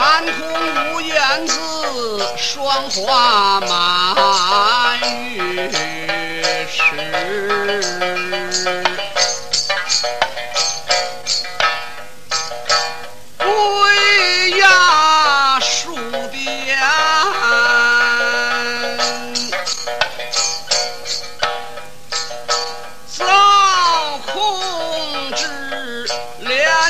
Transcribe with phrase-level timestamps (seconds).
[0.00, 1.54] 寒空无言，自
[2.34, 4.59] 霜华满。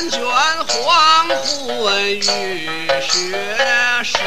[0.09, 0.21] 卷
[0.67, 2.21] 黄昏雨
[3.01, 3.37] 雪
[4.03, 4.17] 时。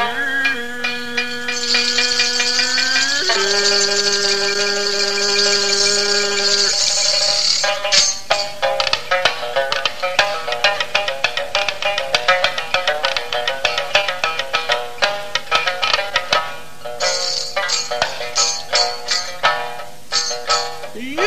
[20.95, 21.17] 玉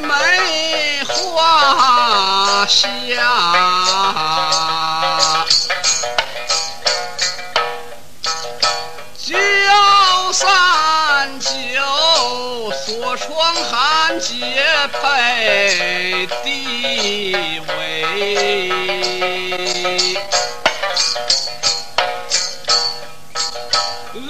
[0.00, 2.86] 梅花香，
[12.86, 14.36] 酒，锁窗寒皆
[14.92, 18.04] 配地位。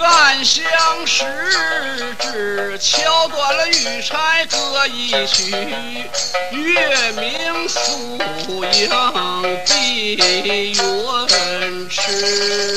[0.03, 0.65] 暗香
[1.07, 1.25] 十
[2.21, 5.51] 指，敲断了玉钗歌一曲，
[6.53, 8.19] 月明宿
[8.73, 8.89] 影
[9.67, 10.17] 碧
[10.73, 12.76] 云池。